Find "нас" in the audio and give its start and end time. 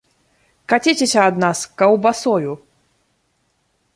1.43-1.59